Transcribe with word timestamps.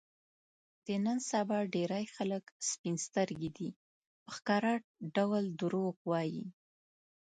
د 0.85 0.87
نن 1.05 1.17
سبا 1.31 1.57
ډېری 1.73 2.05
خلک 2.15 2.43
سپین 2.69 2.95
سترګي 3.07 3.49
دي، 3.57 3.69
په 4.23 4.29
ښکاره 4.35 4.73
ډول 5.15 5.43
دروغ 5.61 5.95
وايي. 6.09 6.45